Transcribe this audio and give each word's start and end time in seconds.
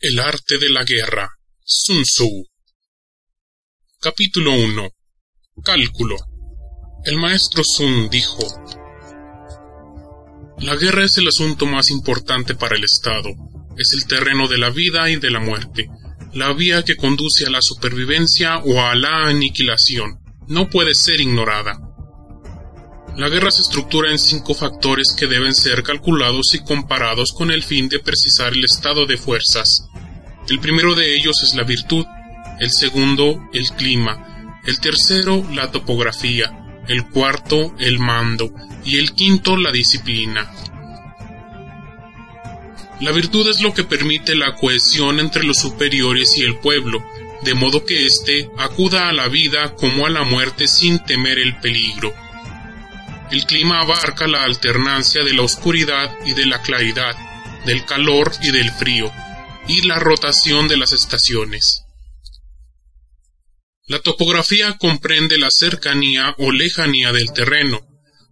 El 0.00 0.20
arte 0.20 0.58
de 0.58 0.68
la 0.68 0.84
guerra. 0.84 1.28
Sun 1.64 2.04
Tzu. 2.04 2.46
Capítulo 4.00 4.52
1. 4.52 4.90
Cálculo. 5.64 6.16
El 7.04 7.16
maestro 7.16 7.64
Sun 7.64 8.08
dijo, 8.08 8.46
La 10.60 10.76
guerra 10.76 11.04
es 11.04 11.18
el 11.18 11.26
asunto 11.26 11.66
más 11.66 11.90
importante 11.90 12.54
para 12.54 12.76
el 12.76 12.84
Estado. 12.84 13.30
Es 13.76 13.92
el 13.92 14.06
terreno 14.06 14.46
de 14.46 14.58
la 14.58 14.70
vida 14.70 15.10
y 15.10 15.16
de 15.16 15.30
la 15.30 15.40
muerte, 15.40 15.88
la 16.32 16.52
vía 16.52 16.84
que 16.84 16.94
conduce 16.94 17.46
a 17.46 17.50
la 17.50 17.60
supervivencia 17.60 18.58
o 18.58 18.80
a 18.80 18.94
la 18.94 19.24
aniquilación. 19.26 20.20
No 20.46 20.70
puede 20.70 20.94
ser 20.94 21.20
ignorada. 21.20 21.76
La 23.16 23.28
guerra 23.28 23.50
se 23.50 23.62
estructura 23.62 24.12
en 24.12 24.18
cinco 24.20 24.54
factores 24.54 25.12
que 25.18 25.26
deben 25.26 25.52
ser 25.52 25.82
calculados 25.82 26.54
y 26.54 26.60
comparados 26.60 27.32
con 27.32 27.50
el 27.50 27.64
fin 27.64 27.88
de 27.88 27.98
precisar 27.98 28.52
el 28.52 28.64
estado 28.64 29.06
de 29.06 29.16
fuerzas. 29.16 29.87
El 30.48 30.60
primero 30.60 30.94
de 30.94 31.14
ellos 31.14 31.42
es 31.42 31.54
la 31.54 31.62
virtud, 31.62 32.06
el 32.58 32.70
segundo 32.70 33.38
el 33.52 33.68
clima, 33.72 34.60
el 34.64 34.80
tercero 34.80 35.46
la 35.52 35.70
topografía, 35.70 36.82
el 36.88 37.06
cuarto 37.06 37.74
el 37.78 37.98
mando 37.98 38.50
y 38.82 38.98
el 38.98 39.12
quinto 39.12 39.58
la 39.58 39.70
disciplina. 39.70 40.50
La 43.00 43.12
virtud 43.12 43.46
es 43.48 43.60
lo 43.60 43.74
que 43.74 43.84
permite 43.84 44.34
la 44.34 44.54
cohesión 44.54 45.20
entre 45.20 45.44
los 45.44 45.58
superiores 45.58 46.38
y 46.38 46.40
el 46.40 46.56
pueblo, 46.56 47.04
de 47.42 47.54
modo 47.54 47.84
que 47.84 48.06
éste 48.06 48.50
acuda 48.56 49.10
a 49.10 49.12
la 49.12 49.28
vida 49.28 49.74
como 49.74 50.06
a 50.06 50.10
la 50.10 50.24
muerte 50.24 50.66
sin 50.66 50.98
temer 51.00 51.38
el 51.38 51.56
peligro. 51.56 52.14
El 53.30 53.44
clima 53.44 53.80
abarca 53.80 54.26
la 54.26 54.44
alternancia 54.44 55.22
de 55.22 55.34
la 55.34 55.42
oscuridad 55.42 56.10
y 56.24 56.32
de 56.32 56.46
la 56.46 56.62
claridad, 56.62 57.14
del 57.66 57.84
calor 57.84 58.32
y 58.42 58.50
del 58.50 58.70
frío, 58.70 59.12
y 59.68 59.82
la 59.82 59.98
rotación 59.98 60.66
de 60.66 60.76
las 60.76 60.92
estaciones. 60.92 61.84
La 63.86 64.00
topografía 64.00 64.76
comprende 64.78 65.38
la 65.38 65.50
cercanía 65.50 66.34
o 66.38 66.52
lejanía 66.52 67.12
del 67.12 67.32
terreno, 67.32 67.80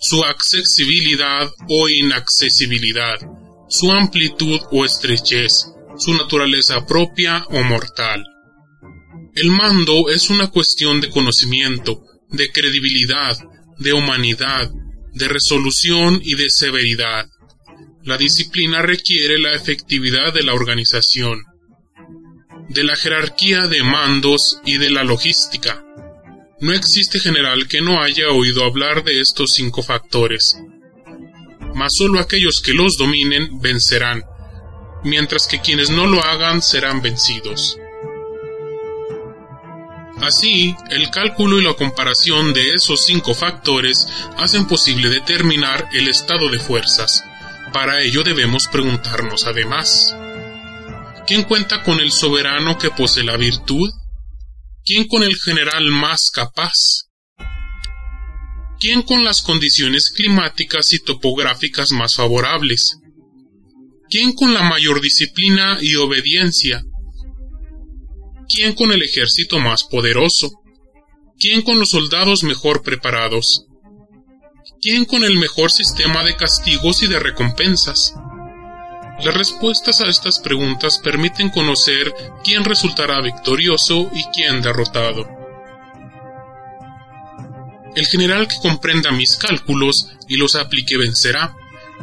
su 0.00 0.24
accesibilidad 0.24 1.48
o 1.68 1.88
inaccesibilidad, 1.88 3.16
su 3.68 3.92
amplitud 3.92 4.60
o 4.72 4.84
estrechez, 4.84 5.66
su 5.96 6.14
naturaleza 6.14 6.84
propia 6.86 7.44
o 7.50 7.62
mortal. 7.62 8.24
El 9.34 9.50
mando 9.50 10.10
es 10.10 10.30
una 10.30 10.48
cuestión 10.48 11.00
de 11.00 11.10
conocimiento, 11.10 12.02
de 12.30 12.50
credibilidad, 12.50 13.36
de 13.78 13.92
humanidad, 13.92 14.70
de 15.12 15.28
resolución 15.28 16.20
y 16.22 16.34
de 16.34 16.50
severidad. 16.50 17.26
La 18.04 18.18
disciplina 18.18 18.82
requiere 18.82 19.38
la 19.38 19.54
efectividad 19.54 20.34
de 20.34 20.42
la 20.42 20.52
organización, 20.52 21.42
de 22.68 22.84
la 22.84 22.96
jerarquía 22.96 23.66
de 23.66 23.82
mandos 23.82 24.60
y 24.66 24.76
de 24.76 24.90
la 24.90 25.04
logística. 25.04 25.82
No 26.60 26.74
existe 26.74 27.18
general 27.18 27.66
que 27.66 27.80
no 27.80 28.02
haya 28.02 28.28
oído 28.28 28.62
hablar 28.62 29.04
de 29.04 29.22
estos 29.22 29.54
cinco 29.54 29.82
factores. 29.82 30.54
Mas 31.74 31.94
solo 31.96 32.20
aquellos 32.20 32.60
que 32.60 32.74
los 32.74 32.98
dominen 32.98 33.58
vencerán, 33.62 34.22
mientras 35.02 35.46
que 35.46 35.62
quienes 35.62 35.88
no 35.88 36.06
lo 36.06 36.22
hagan 36.22 36.60
serán 36.60 37.00
vencidos. 37.00 37.78
Así, 40.20 40.76
el 40.90 41.08
cálculo 41.08 41.58
y 41.58 41.64
la 41.64 41.72
comparación 41.72 42.52
de 42.52 42.74
esos 42.74 43.06
cinco 43.06 43.32
factores 43.32 44.06
hacen 44.36 44.66
posible 44.66 45.08
determinar 45.08 45.88
el 45.94 46.08
estado 46.08 46.50
de 46.50 46.58
fuerzas. 46.58 47.24
Para 47.74 48.00
ello 48.02 48.22
debemos 48.22 48.68
preguntarnos 48.68 49.48
además, 49.48 50.16
¿quién 51.26 51.42
cuenta 51.42 51.82
con 51.82 51.98
el 51.98 52.12
soberano 52.12 52.78
que 52.78 52.90
posee 52.90 53.24
la 53.24 53.36
virtud? 53.36 53.90
¿Quién 54.84 55.08
con 55.08 55.24
el 55.24 55.34
general 55.34 55.90
más 55.90 56.30
capaz? 56.32 57.08
¿Quién 58.78 59.02
con 59.02 59.24
las 59.24 59.42
condiciones 59.42 60.12
climáticas 60.14 60.92
y 60.92 61.02
topográficas 61.02 61.90
más 61.90 62.14
favorables? 62.14 63.00
¿Quién 64.08 64.34
con 64.34 64.54
la 64.54 64.62
mayor 64.62 65.00
disciplina 65.00 65.78
y 65.80 65.96
obediencia? 65.96 66.84
¿Quién 68.48 68.74
con 68.74 68.92
el 68.92 69.02
ejército 69.02 69.58
más 69.58 69.82
poderoso? 69.82 70.52
¿Quién 71.40 71.62
con 71.62 71.80
los 71.80 71.90
soldados 71.90 72.44
mejor 72.44 72.84
preparados? 72.84 73.66
¿Quién 74.84 75.06
con 75.06 75.24
el 75.24 75.38
mejor 75.38 75.72
sistema 75.72 76.22
de 76.24 76.36
castigos 76.36 77.02
y 77.02 77.06
de 77.06 77.18
recompensas? 77.18 78.12
Las 79.24 79.34
respuestas 79.34 80.02
a 80.02 80.10
estas 80.10 80.40
preguntas 80.40 80.98
permiten 80.98 81.48
conocer 81.48 82.12
quién 82.44 82.66
resultará 82.66 83.22
victorioso 83.22 84.10
y 84.14 84.24
quién 84.34 84.60
derrotado. 84.60 85.26
El 87.96 88.04
general 88.04 88.46
que 88.46 88.56
comprenda 88.60 89.10
mis 89.10 89.36
cálculos 89.36 90.10
y 90.28 90.36
los 90.36 90.54
aplique 90.54 90.98
vencerá. 90.98 91.56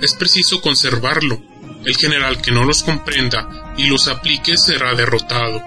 Es 0.00 0.14
preciso 0.14 0.60
conservarlo. 0.60 1.40
El 1.84 1.96
general 1.96 2.42
que 2.42 2.50
no 2.50 2.64
los 2.64 2.82
comprenda 2.82 3.72
y 3.78 3.86
los 3.86 4.08
aplique 4.08 4.56
será 4.56 4.96
derrotado 4.96 5.62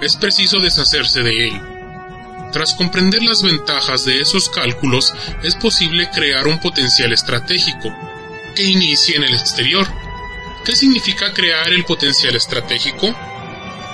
es 0.00 0.16
preciso 0.16 0.58
deshacerse 0.58 1.22
de 1.22 1.48
él. 1.48 1.77
Tras 2.52 2.74
comprender 2.74 3.22
las 3.22 3.42
ventajas 3.42 4.04
de 4.04 4.20
esos 4.20 4.48
cálculos, 4.48 5.12
es 5.42 5.54
posible 5.54 6.08
crear 6.10 6.46
un 6.46 6.58
potencial 6.60 7.12
estratégico, 7.12 7.94
que 8.56 8.64
inicie 8.64 9.16
en 9.16 9.24
el 9.24 9.34
exterior. 9.34 9.86
¿Qué 10.64 10.74
significa 10.74 11.32
crear 11.32 11.68
el 11.68 11.84
potencial 11.84 12.34
estratégico? 12.36 13.14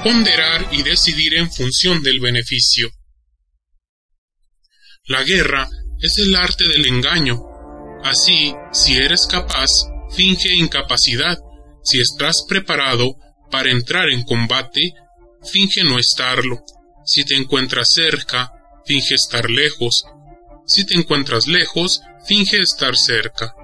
Ponderar 0.03 0.69
y 0.73 0.83
decidir 0.83 1.35
en 1.35 1.51
función 1.51 2.03
del 2.03 2.21
beneficio. 2.21 2.91
La 5.07 5.23
guerra 5.23 5.69
es 6.01 6.19
el 6.19 6.35
arte 6.35 6.69
del 6.69 6.87
engaño. 6.87 7.41
Así, 8.03 8.55
si 8.73 8.97
eres 8.97 9.27
capaz, 9.27 9.69
finge 10.15 10.55
incapacidad. 10.55 11.39
Si 11.83 12.01
estás 12.01 12.45
preparado 12.49 13.17
para 13.51 13.71
entrar 13.71 14.09
en 14.09 14.23
combate, 14.23 14.93
finge 15.43 15.85
no 15.85 15.99
estarlo. 15.99 16.63
Si 17.05 17.25
te 17.25 17.37
encuentras 17.37 17.93
cerca, 17.93 18.53
finge 18.87 19.15
estar 19.15 19.51
lejos. 19.51 20.07
Si 20.67 20.87
te 20.87 20.95
encuentras 20.95 21.47
lejos, 21.47 22.01
finge 22.27 22.61
estar 22.61 22.97
cerca. 22.97 23.55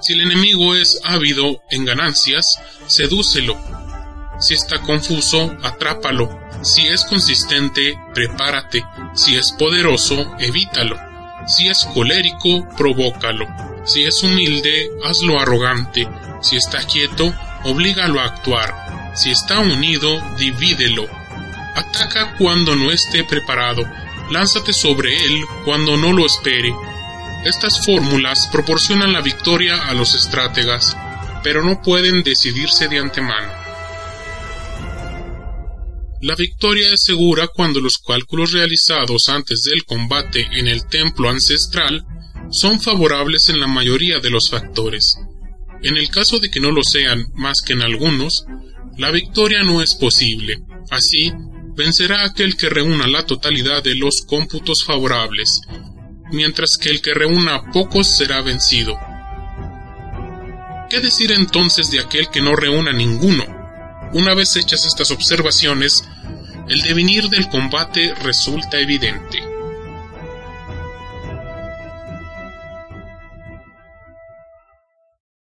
Si 0.00 0.14
el 0.14 0.22
enemigo 0.22 0.74
es 0.74 1.00
ávido 1.04 1.62
en 1.70 1.84
ganancias, 1.84 2.58
sedúcelo. 2.86 3.58
Si 4.40 4.54
está 4.54 4.80
confuso, 4.80 5.54
atrápalo. 5.62 6.28
Si 6.62 6.86
es 6.86 7.04
consistente, 7.04 7.94
prepárate. 8.14 8.82
Si 9.14 9.36
es 9.36 9.52
poderoso, 9.52 10.34
evítalo. 10.38 10.98
Si 11.46 11.68
es 11.68 11.84
colérico, 11.84 12.66
provócalo. 12.76 13.46
Si 13.84 14.04
es 14.04 14.22
humilde, 14.22 14.90
hazlo 15.04 15.38
arrogante. 15.38 16.08
Si 16.40 16.56
está 16.56 16.82
quieto, 16.86 17.34
oblígalo 17.64 18.20
a 18.20 18.24
actuar. 18.24 19.12
Si 19.14 19.30
está 19.30 19.60
unido, 19.60 20.22
divídelo. 20.38 21.06
Ataca 21.74 22.36
cuando 22.38 22.76
no 22.76 22.90
esté 22.90 23.24
preparado. 23.24 23.84
Lánzate 24.30 24.72
sobre 24.72 25.24
él 25.24 25.44
cuando 25.64 25.96
no 25.96 26.12
lo 26.12 26.24
espere. 26.24 26.74
Estas 27.44 27.84
fórmulas 27.84 28.48
proporcionan 28.50 29.12
la 29.12 29.20
victoria 29.20 29.88
a 29.88 29.94
los 29.94 30.14
estrategas, 30.14 30.96
pero 31.42 31.62
no 31.62 31.82
pueden 31.82 32.22
decidirse 32.22 32.88
de 32.88 32.98
antemano. 32.98 33.52
La 36.22 36.34
victoria 36.36 36.88
es 36.90 37.02
segura 37.02 37.48
cuando 37.48 37.80
los 37.80 37.98
cálculos 37.98 38.52
realizados 38.52 39.28
antes 39.28 39.62
del 39.64 39.84
combate 39.84 40.48
en 40.52 40.68
el 40.68 40.86
templo 40.86 41.28
ancestral 41.28 42.02
son 42.50 42.80
favorables 42.80 43.50
en 43.50 43.60
la 43.60 43.66
mayoría 43.66 44.20
de 44.20 44.30
los 44.30 44.48
factores. 44.48 45.18
En 45.82 45.98
el 45.98 46.08
caso 46.08 46.38
de 46.38 46.48
que 46.48 46.60
no 46.60 46.70
lo 46.70 46.82
sean 46.82 47.26
más 47.34 47.60
que 47.60 47.74
en 47.74 47.82
algunos, 47.82 48.46
la 48.96 49.10
victoria 49.10 49.64
no 49.64 49.82
es 49.82 49.94
posible. 49.94 50.62
Así, 50.90 51.30
vencerá 51.74 52.24
aquel 52.24 52.56
que 52.56 52.68
reúna 52.68 53.06
la 53.06 53.26
totalidad 53.26 53.82
de 53.82 53.94
los 53.94 54.24
cómputos 54.26 54.84
favorables, 54.84 55.60
mientras 56.30 56.78
que 56.78 56.90
el 56.90 57.02
que 57.02 57.14
reúna 57.14 57.70
pocos 57.72 58.06
será 58.06 58.40
vencido. 58.42 58.98
¿Qué 60.88 61.00
decir 61.00 61.32
entonces 61.32 61.90
de 61.90 62.00
aquel 62.00 62.28
que 62.30 62.40
no 62.40 62.54
reúna 62.56 62.92
ninguno? 62.92 63.44
Una 64.12 64.34
vez 64.34 64.56
hechas 64.56 64.86
estas 64.86 65.10
observaciones, 65.10 66.04
el 66.68 66.80
devenir 66.82 67.28
del 67.28 67.48
combate 67.48 68.14
resulta 68.22 68.78
evidente. 68.78 69.43